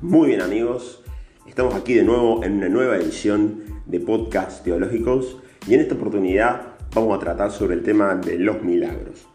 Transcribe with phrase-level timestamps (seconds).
[0.00, 1.02] Muy bien amigos,
[1.44, 6.76] estamos aquí de nuevo en una nueva edición de Podcast Teológicos y en esta oportunidad
[6.94, 9.26] vamos a tratar sobre el tema de los milagros.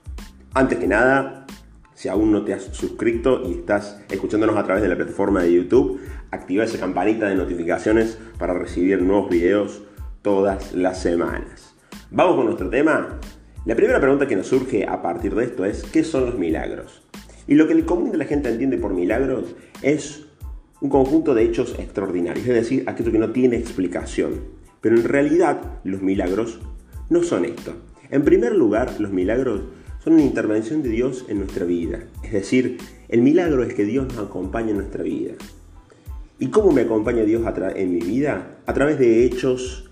[0.53, 1.45] Antes que nada,
[1.93, 5.51] si aún no te has suscrito y estás escuchándonos a través de la plataforma de
[5.51, 5.99] YouTube,
[6.31, 9.83] activa esa campanita de notificaciones para recibir nuevos videos
[10.21, 11.75] todas las semanas.
[12.09, 13.19] Vamos con nuestro tema.
[13.65, 17.03] La primera pregunta que nos surge a partir de esto es, ¿qué son los milagros?
[17.47, 20.27] Y lo que el común de la gente entiende por milagros es
[20.83, 24.41] un conjunto de hechos extraordinarios, es decir, aquello que no tiene explicación.
[24.81, 26.59] Pero en realidad los milagros
[27.09, 27.73] no son esto.
[28.11, 29.61] En primer lugar, los milagros
[30.03, 32.03] son una intervención de Dios en nuestra vida.
[32.21, 35.35] Es decir, el milagro es que Dios nos acompaña en nuestra vida.
[36.37, 37.43] ¿Y cómo me acompaña Dios
[37.77, 38.57] en mi vida?
[38.65, 39.89] A través de hechos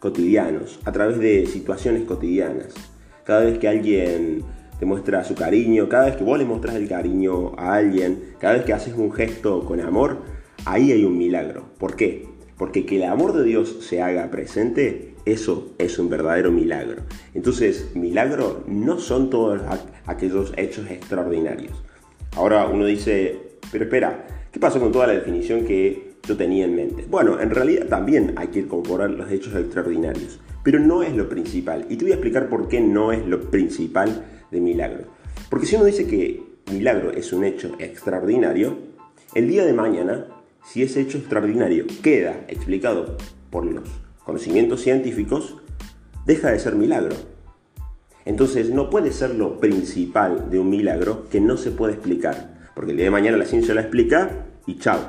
[0.00, 2.74] cotidianos, a través de situaciones cotidianas.
[3.24, 4.44] Cada vez que alguien
[4.78, 8.54] te muestra su cariño, cada vez que vos le mostrás el cariño a alguien, cada
[8.54, 10.22] vez que haces un gesto con amor,
[10.64, 11.64] ahí hay un milagro.
[11.78, 12.26] ¿Por qué?
[12.58, 17.02] Porque que el amor de Dios se haga presente, eso es un verdadero milagro.
[17.34, 19.60] Entonces, milagro no son todos
[20.06, 21.82] aquellos hechos extraordinarios.
[22.36, 23.38] Ahora uno dice,
[23.72, 27.06] pero espera, ¿qué pasó con toda la definición que yo tenía en mente?
[27.08, 31.86] Bueno, en realidad también hay que incorporar los hechos extraordinarios, pero no es lo principal.
[31.88, 35.04] Y te voy a explicar por qué no es lo principal de milagro.
[35.50, 38.76] Porque si uno dice que milagro es un hecho extraordinario,
[39.34, 40.26] el día de mañana,
[40.64, 43.16] si ese hecho extraordinario queda explicado
[43.50, 43.84] por los
[44.24, 45.56] conocimientos científicos,
[46.24, 47.14] deja de ser milagro.
[48.24, 52.70] Entonces no puede ser lo principal de un milagro que no se puede explicar.
[52.74, 55.00] Porque el día de mañana la ciencia la explica y chao,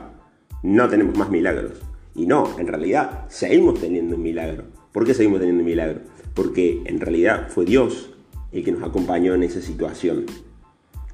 [0.61, 1.81] no tenemos más milagros.
[2.13, 4.65] Y no, en realidad seguimos teniendo un milagro.
[4.91, 6.01] ¿Por qué seguimos teniendo un milagro?
[6.33, 8.11] Porque en realidad fue Dios
[8.51, 10.25] el que nos acompañó en esa situación.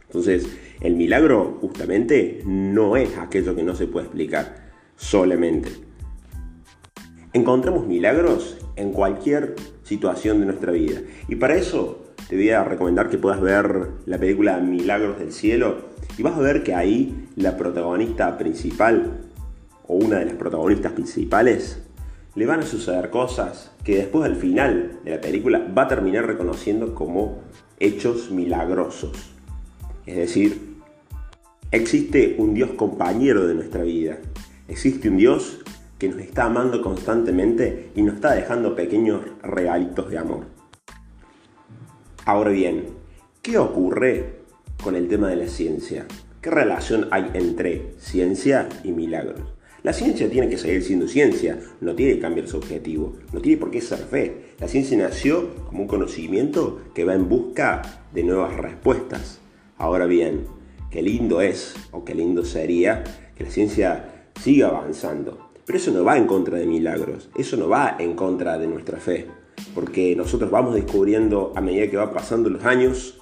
[0.05, 0.47] Entonces,
[0.81, 5.71] el milagro justamente no es aquello que no se puede explicar solamente.
[7.33, 11.01] Encontramos milagros en cualquier situación de nuestra vida.
[11.27, 15.77] Y para eso te voy a recomendar que puedas ver la película Milagros del Cielo
[16.17, 19.19] y vas a ver que ahí la protagonista principal
[19.87, 21.81] o una de las protagonistas principales
[22.35, 26.25] le van a suceder cosas que después al final de la película va a terminar
[26.25, 27.41] reconociendo como
[27.79, 29.33] hechos milagrosos.
[30.05, 30.77] Es decir,
[31.71, 34.17] existe un Dios compañero de nuestra vida.
[34.67, 35.59] Existe un Dios
[35.99, 40.45] que nos está amando constantemente y nos está dejando pequeños regalitos de amor.
[42.25, 42.85] Ahora bien,
[43.41, 44.39] ¿qué ocurre
[44.83, 46.05] con el tema de la ciencia?
[46.41, 49.41] ¿Qué relación hay entre ciencia y milagros?
[49.83, 53.59] La ciencia tiene que seguir siendo ciencia, no tiene que cambiar su objetivo, no tiene
[53.59, 54.53] por qué ser fe.
[54.57, 57.81] La ciencia nació como un conocimiento que va en busca
[58.13, 59.41] de nuevas respuestas.
[59.77, 60.45] Ahora bien,
[60.89, 63.03] qué lindo es o qué lindo sería
[63.35, 65.49] que la ciencia siga avanzando.
[65.65, 68.99] Pero eso no va en contra de milagros, eso no va en contra de nuestra
[68.99, 69.27] fe,
[69.75, 73.21] porque nosotros vamos descubriendo a medida que va pasando los años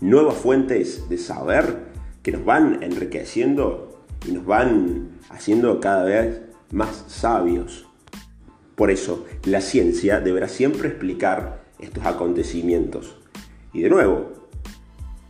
[0.00, 3.93] nuevas fuentes de saber que nos van enriqueciendo
[4.26, 6.40] y nos van haciendo cada vez
[6.70, 7.86] más sabios.
[8.74, 13.16] Por eso, la ciencia deberá siempre explicar estos acontecimientos.
[13.72, 14.32] Y de nuevo,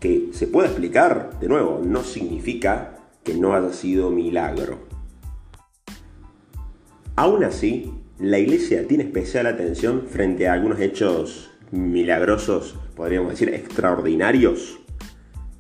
[0.01, 4.79] que se pueda explicar, de nuevo, no significa que no haya sido milagro.
[7.17, 14.79] Aún así, la iglesia tiene especial atención frente a algunos hechos milagrosos, podríamos decir extraordinarios.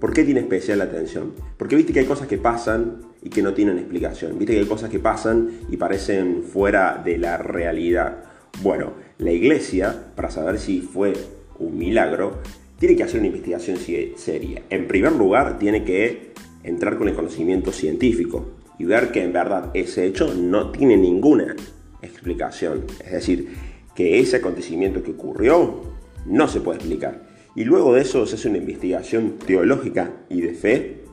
[0.04, 1.32] ¿Por qué tiene especial atención?
[1.56, 4.38] Porque viste que hay cosas que pasan y que no tienen explicación.
[4.38, 8.22] Viste que hay cosas que pasan y parecen fuera de la realidad.
[8.60, 11.14] Bueno, la iglesia, para saber si fue
[11.58, 12.42] un milagro,
[12.78, 14.60] tiene que hacer una investigación seria.
[14.68, 16.34] En primer lugar, tiene que
[16.64, 21.56] entrar con el conocimiento científico y ver que en verdad ese hecho no tiene ninguna
[22.02, 22.84] explicación.
[23.02, 23.54] Es decir,
[23.94, 25.80] que ese acontecimiento que ocurrió
[26.26, 27.33] no se puede explicar.
[27.56, 31.04] Y luego de eso se hace una investigación teológica y de fe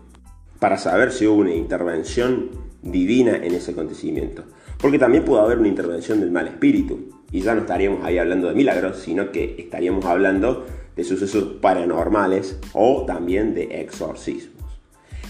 [0.59, 2.49] para saber si hubo una intervención
[2.81, 4.43] divina en ese acontecimiento.
[4.79, 7.09] Porque también puede haber una intervención del mal espíritu.
[7.31, 10.65] Y ya no estaríamos ahí hablando de milagros, sino que estaríamos hablando
[10.95, 14.61] de sucesos paranormales o también de exorcismos.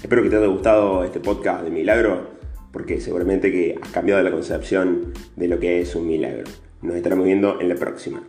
[0.01, 2.31] Espero que te haya gustado este podcast de milagro,
[2.71, 6.45] porque seguramente que has cambiado la concepción de lo que es un milagro.
[6.81, 8.23] Nos estaremos viendo en la próxima.